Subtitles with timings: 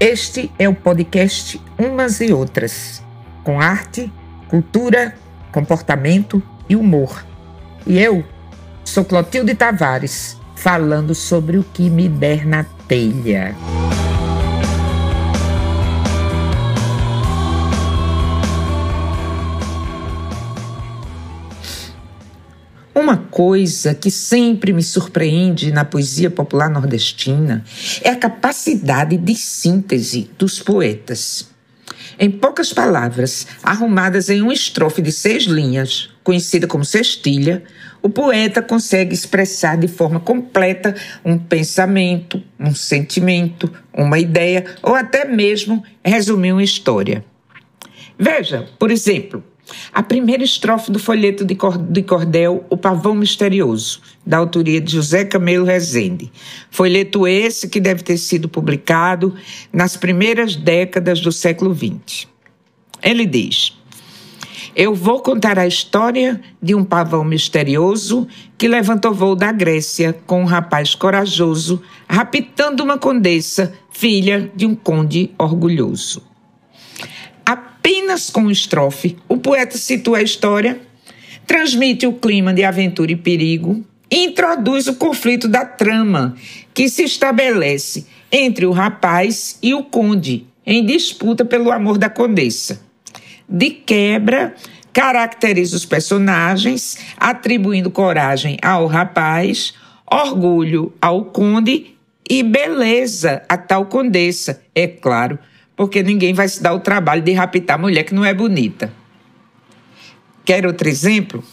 [0.00, 3.02] Este é o podcast Umas e Outras,
[3.42, 4.12] com arte,
[4.48, 5.12] cultura,
[5.50, 7.26] comportamento e humor.
[7.84, 8.24] E eu
[8.84, 13.56] sou Clotilde Tavares, falando sobre o que me der na telha.
[23.08, 27.64] Uma coisa que sempre me surpreende na poesia popular nordestina
[28.02, 31.48] é a capacidade de síntese dos poetas.
[32.18, 37.64] Em poucas palavras, arrumadas em uma estrofe de seis linhas, conhecida como sextilha,
[38.02, 45.24] o poeta consegue expressar de forma completa um pensamento, um sentimento, uma ideia ou até
[45.24, 47.24] mesmo resumir uma história.
[48.18, 49.42] Veja, por exemplo,
[49.92, 55.64] a primeira estrofe do folheto de cordel O Pavão Misterioso, da autoria de José Camelo
[55.64, 56.30] Rezende.
[56.70, 59.34] Folheto esse que deve ter sido publicado
[59.72, 62.26] nas primeiras décadas do século XX.
[63.02, 63.76] Ele diz:
[64.74, 70.42] Eu vou contar a história de um pavão misterioso que levantou voo da Grécia com
[70.42, 76.27] um rapaz corajoso, raptando uma condessa, filha de um conde orgulhoso.
[77.78, 80.80] Apenas com estrofe, o poeta situa a história,
[81.46, 86.36] transmite o clima de aventura e perigo e introduz o conflito da trama
[86.74, 92.82] que se estabelece entre o rapaz e o conde em disputa pelo amor da condessa.
[93.48, 94.54] De quebra,
[94.92, 99.72] caracteriza os personagens, atribuindo coragem ao rapaz,
[100.10, 101.94] orgulho ao conde
[102.28, 105.38] e beleza à tal condessa, é claro,
[105.78, 108.92] porque ninguém vai se dar o trabalho de raptar mulher que não é bonita.
[110.44, 111.44] Quer outro exemplo?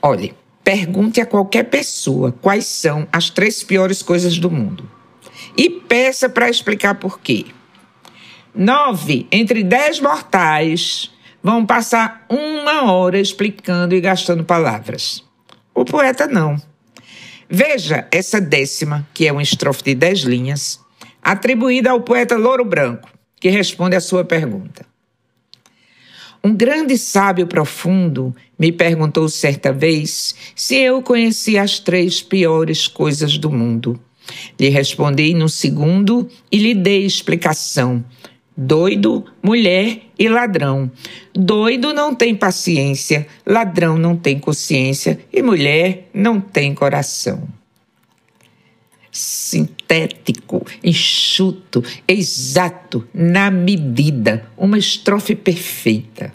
[0.00, 0.34] Olhe,
[0.64, 4.90] pergunte a qualquer pessoa quais são as três piores coisas do mundo
[5.54, 7.44] e peça para explicar por quê.
[8.54, 11.10] Nove entre dez mortais
[11.42, 15.22] vão passar uma hora explicando e gastando palavras.
[15.74, 16.56] O poeta não.
[17.50, 20.80] Veja essa décima, que é uma estrofe de dez linhas,
[21.22, 23.15] atribuída ao poeta Louro Branco
[23.46, 24.84] que responde à sua pergunta.
[26.42, 33.38] Um grande sábio profundo me perguntou certa vez se eu conhecia as três piores coisas
[33.38, 34.00] do mundo.
[34.58, 38.04] Lhe respondi no segundo e lhe dei explicação.
[38.56, 40.90] Doido, mulher e ladrão.
[41.32, 47.46] Doido não tem paciência, ladrão não tem consciência e mulher não tem coração
[49.16, 56.32] sintético, enxuto, exato, na medida, uma estrofe perfeita.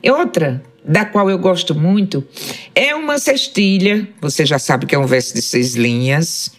[0.00, 2.24] E outra, da qual eu gosto muito,
[2.72, 6.52] é uma cestilha, você já sabe que é um verso de seis linhas,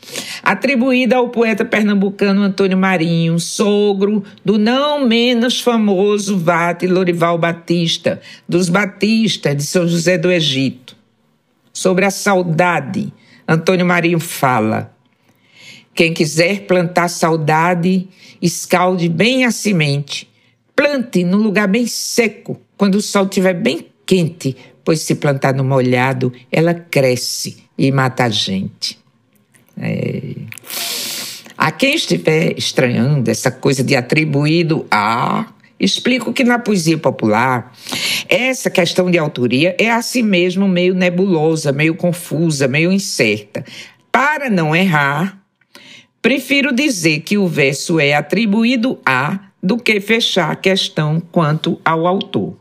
[0.44, 8.68] atribuída ao poeta pernambucano Antônio Marinho, sogro do não menos famoso Vate Lorival Batista, dos
[8.68, 10.97] Batistas de São José do Egito.
[11.72, 13.13] Sobre a saudade,
[13.47, 14.96] Antônio Marinho fala:
[15.97, 18.07] quem quiser plantar saudade,
[18.39, 20.29] escalde bem a semente.
[20.75, 25.63] Plante num lugar bem seco, quando o sol estiver bem quente, pois se plantar no
[25.63, 28.99] molhado, ela cresce e mata a gente.
[29.75, 30.35] É.
[31.57, 35.47] A quem estiver estranhando essa coisa de atribuído a,
[35.79, 37.73] explico que na poesia popular,
[38.29, 43.65] essa questão de autoria é assim mesmo meio nebulosa, meio confusa, meio incerta.
[44.11, 45.46] Para não errar,
[46.22, 52.05] Prefiro dizer que o verso é atribuído a do que fechar a questão quanto ao
[52.05, 52.57] autor.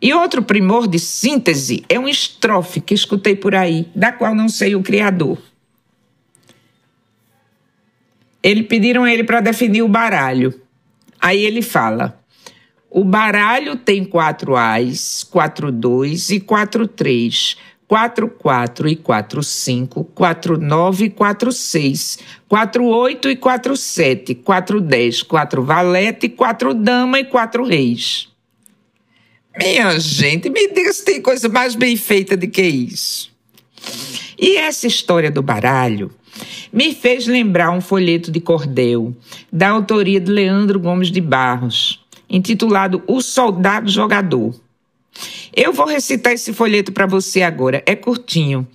[0.00, 4.48] E outro primor de síntese é uma estrofe que escutei por aí, da qual não
[4.48, 5.38] sei o criador.
[8.42, 10.60] Ele pediram ele para definir o baralho.
[11.20, 12.20] Aí ele fala:
[12.90, 17.56] o baralho tem quatro ais, quatro dois e quatro três,
[17.88, 22.18] 44 e 45, 49 e 46,
[22.48, 28.28] 48 e 47, 410, 4 valete, 4 dama e 4 reis.
[29.56, 33.30] Minha gente, me diga se tem coisa mais bem feita do que isso.
[34.38, 36.10] E essa história do baralho
[36.72, 39.16] me fez lembrar um folheto de cordel,
[39.50, 44.54] da autoria de Leandro Gomes de Barros, intitulado O Soldado Jogador.
[45.56, 47.82] Eu vou recitar esse folheto para você agora.
[47.86, 48.68] É curtinho.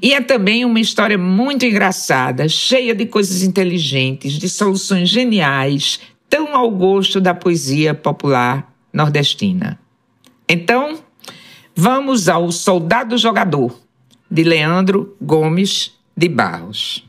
[0.00, 5.98] E é também uma história muito engraçada, cheia de coisas inteligentes, de soluções geniais,
[6.28, 9.80] tão ao gosto da poesia popular nordestina.
[10.48, 11.00] Então,
[11.74, 13.76] vamos ao Soldado Jogador,
[14.30, 17.04] de Leandro Gomes de Barros.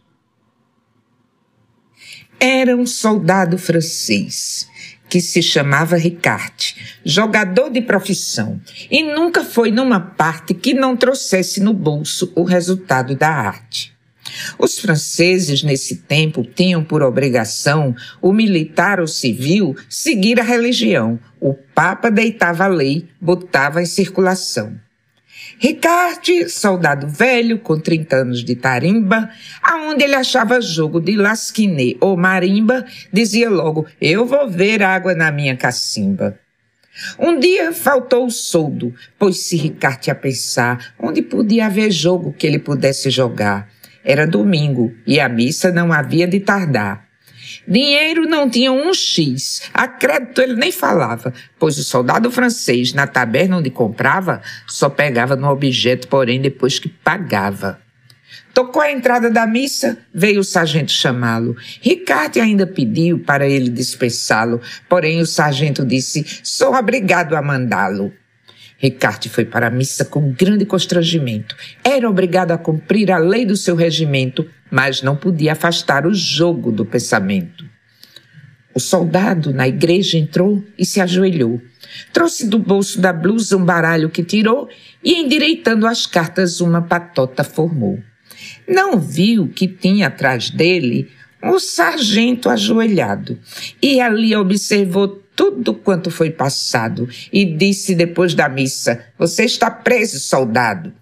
[2.39, 4.67] Era um soldado francês
[5.11, 6.73] que se chamava Ricard,
[7.03, 13.13] jogador de profissão, e nunca foi numa parte que não trouxesse no bolso o resultado
[13.13, 13.93] da arte.
[14.57, 21.19] Os franceses, nesse tempo, tinham por obrigação, o militar ou civil, seguir a religião.
[21.41, 24.79] O Papa deitava a lei, botava em circulação.
[25.63, 29.29] Ricard, soldado velho, com 30 anos de tarimba,
[29.61, 35.31] aonde ele achava jogo de lasquiné ou marimba, dizia logo, eu vou ver água na
[35.31, 36.35] minha cacimba.
[37.19, 42.57] Um dia faltou o soldo, pôs-se Ricard a pensar onde podia haver jogo que ele
[42.57, 43.69] pudesse jogar.
[44.03, 47.10] Era domingo e a missa não havia de tardar.
[47.67, 49.61] Dinheiro não tinha um X.
[49.73, 55.35] A crédito ele nem falava, pois o soldado francês, na taberna onde comprava, só pegava
[55.35, 57.79] no objeto, porém, depois que pagava.
[58.53, 61.55] Tocou a entrada da missa, veio o sargento chamá-lo.
[61.81, 64.59] Ricardo ainda pediu para ele dispensá-lo,
[64.89, 68.11] porém o sargento disse: Sou obrigado a mandá-lo.
[68.81, 71.55] Ricardo foi para a missa com grande constrangimento.
[71.83, 76.71] Era obrigado a cumprir a lei do seu regimento, mas não podia afastar o jogo
[76.71, 77.63] do pensamento.
[78.73, 81.61] O soldado na igreja entrou e se ajoelhou.
[82.11, 84.67] Trouxe do bolso da blusa um baralho que tirou
[85.03, 87.99] e, endireitando as cartas, uma patota formou.
[88.67, 91.11] Não viu que tinha atrás dele
[91.43, 93.37] um sargento ajoelhado
[93.79, 100.19] e ali observou tudo quanto foi passado e disse depois da missa: Você está preso,
[100.19, 100.93] soldado.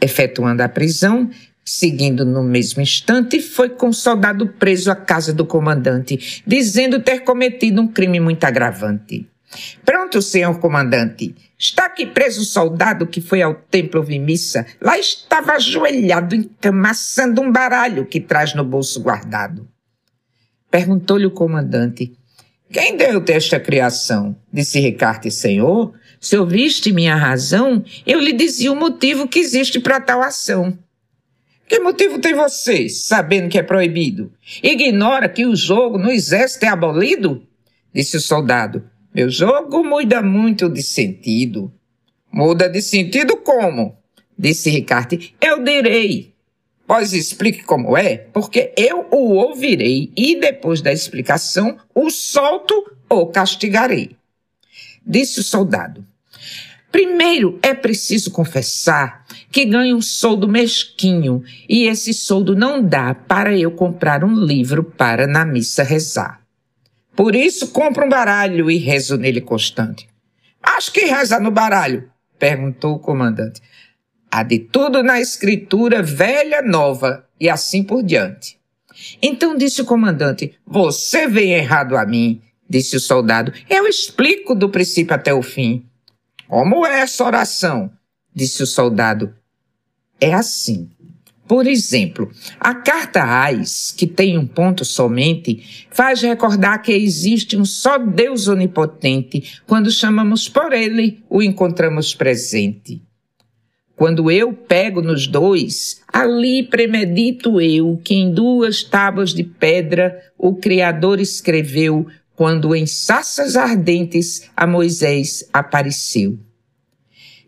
[0.00, 1.28] Efetuando a prisão,
[1.64, 7.20] seguindo no mesmo instante, foi com o soldado preso à casa do comandante, dizendo ter
[7.20, 9.28] cometido um crime muito agravante.
[9.84, 11.34] Pronto, senhor comandante.
[11.58, 14.66] Está aqui preso o soldado que foi ao templo ouvir missa.
[14.80, 19.66] Lá estava ajoelhado, encamaçando um baralho que traz no bolso guardado.
[20.70, 22.12] Perguntou-lhe o comandante:
[22.70, 24.36] quem deu-te esta criação?
[24.52, 25.94] Disse Ricardo, Senhor.
[26.20, 30.76] Se ouviste minha razão, eu lhe dizia o motivo que existe para tal ação.
[31.68, 34.32] Que motivo tem você, sabendo que é proibido?
[34.62, 37.42] Ignora que o jogo no exército é abolido?
[37.94, 38.84] Disse o soldado.
[39.14, 41.72] Meu jogo muda muito de sentido.
[42.32, 43.96] Muda de sentido como?
[44.36, 45.18] Disse Ricardo.
[45.40, 46.34] Eu direi.
[46.88, 52.74] Pois explique como é, porque eu o ouvirei e depois da explicação o solto
[53.10, 54.16] ou castigarei.
[55.06, 56.02] Disse o soldado.
[56.90, 63.54] Primeiro é preciso confessar que ganho um soldo mesquinho e esse soldo não dá para
[63.54, 66.40] eu comprar um livro para na missa rezar.
[67.14, 70.08] Por isso compro um baralho e rezo nele constante.
[70.64, 72.10] Mas que reza no baralho?
[72.38, 73.60] perguntou o comandante.
[74.30, 78.58] Há de tudo na escritura velha, nova e assim por diante.
[79.22, 83.52] Então disse o comandante: Você vem errado a mim, disse o soldado.
[83.68, 85.84] Eu explico do princípio até o fim.
[86.46, 87.90] Como é essa oração?
[88.34, 89.34] disse o soldado.
[90.20, 90.90] É assim.
[91.46, 97.64] Por exemplo, a carta Ais, que tem um ponto somente, faz recordar que existe um
[97.64, 99.62] só Deus onipotente.
[99.66, 103.02] Quando chamamos por ele, o encontramos presente.
[103.98, 110.54] Quando eu pego nos dois, ali premedito eu que em duas tábuas de pedra o
[110.54, 116.38] Criador escreveu quando em saças ardentes a Moisés apareceu.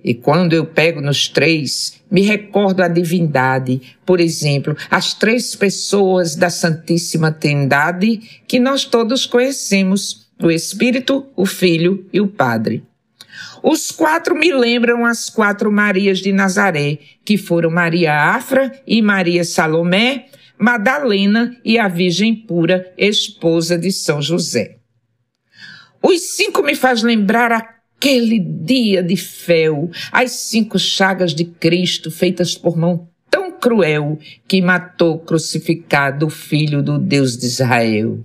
[0.02, 6.34] E quando eu pego nos três, me recordo a divindade, por exemplo, as três pessoas
[6.34, 12.82] da Santíssima Trindade que nós todos conhecemos, o Espírito, o Filho e o Padre.
[13.62, 19.44] Os quatro me lembram as quatro Marias de Nazaré, que foram Maria Afra e Maria
[19.44, 20.26] Salomé,
[20.58, 24.76] Madalena e a Virgem Pura, esposa de São José.
[26.02, 32.54] Os cinco me faz lembrar aquele dia de fel, as cinco chagas de Cristo feitas
[32.54, 34.18] por mão tão cruel
[34.48, 38.24] que matou crucificado o filho do Deus de Israel.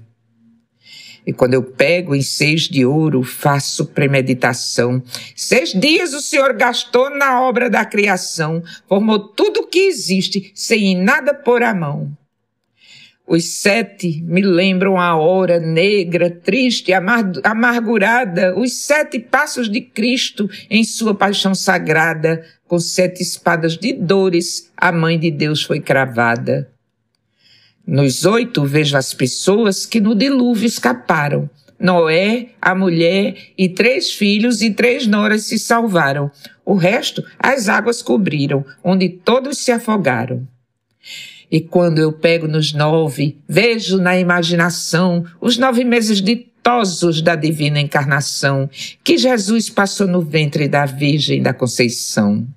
[1.25, 5.01] E quando eu pego em seis de ouro, faço premeditação.
[5.35, 10.91] Seis dias o Senhor gastou na obra da criação, formou tudo o que existe, sem
[10.91, 12.15] em nada pôr a mão.
[13.27, 20.83] Os sete me lembram a hora negra, triste, amargurada, os sete passos de Cristo em
[20.83, 26.69] sua paixão sagrada, com sete espadas de dores, a mãe de Deus foi cravada.
[27.87, 31.49] Nos oito vejo as pessoas que no dilúvio escaparam.
[31.79, 36.31] Noé, a mulher e três filhos e três noras se salvaram.
[36.65, 40.47] O resto as águas cobriram, onde todos se afogaram.
[41.51, 47.79] E quando eu pego nos nove, vejo na imaginação os nove meses ditosos da divina
[47.79, 48.67] encarnação
[49.03, 52.47] que Jesus passou no ventre da Virgem da Conceição.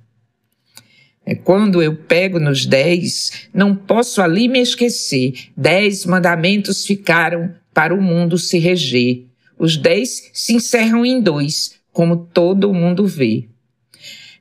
[1.28, 5.34] É quando eu pego nos dez, não posso ali me esquecer.
[5.54, 9.24] Dez mandamentos ficaram para o mundo se reger.
[9.58, 13.44] Os dez se encerram em dois, como todo mundo vê.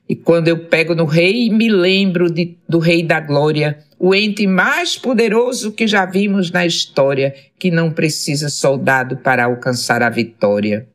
[0.08, 4.46] E quando eu pego no rei, me lembro de, do rei da glória, o ente
[4.46, 10.88] mais poderoso que já vimos na história, que não precisa soldado para alcançar a vitória.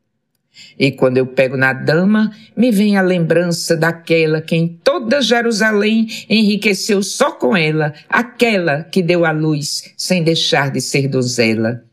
[0.78, 6.06] E quando eu pego na dama, me vem a lembrança daquela que em toda Jerusalém
[6.28, 11.84] enriqueceu só com ela, aquela que deu a luz sem deixar de ser donzela.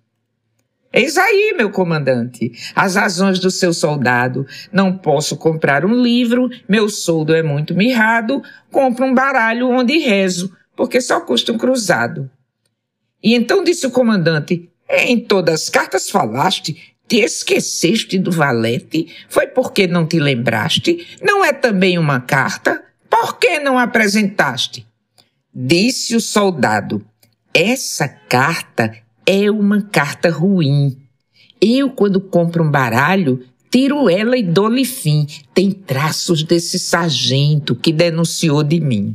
[0.94, 4.46] Eis aí, meu comandante, as razões do seu soldado.
[4.74, 10.54] Não posso comprar um livro, meu soldo é muito mirrado, compro um baralho onde rezo,
[10.76, 12.30] porque só custa um cruzado.
[13.24, 19.06] E então disse o comandante, em todas as cartas falaste, te esqueceste do valete?
[19.28, 21.06] Foi porque não te lembraste?
[21.22, 22.82] Não é também uma carta?
[23.10, 24.88] Por que não apresentaste?
[25.54, 27.06] Disse o soldado,
[27.54, 30.98] essa carta é uma carta ruim.
[31.60, 35.28] Eu, quando compro um baralho, tiro ela e dou-lhe fim.
[35.54, 39.14] Tem traços desse sargento que denunciou de mim.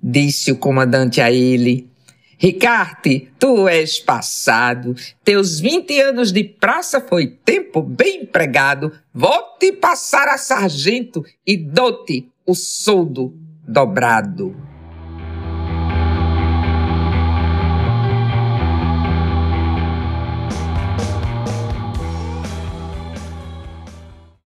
[0.00, 1.90] Disse o comandante a ele.
[2.38, 4.94] Ricarte, tu és passado.
[5.24, 8.92] Teus vinte anos de praça foi tempo bem empregado.
[9.12, 13.34] Vou te passar a sargento e dou-te o soldo
[13.66, 14.67] dobrado.